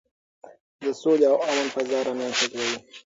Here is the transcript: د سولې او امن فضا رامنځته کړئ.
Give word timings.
د 0.81 0.83
سولې 1.01 1.25
او 1.31 1.37
امن 1.49 1.67
فضا 1.73 1.99
رامنځته 2.07 2.45
کړئ. 2.51 2.71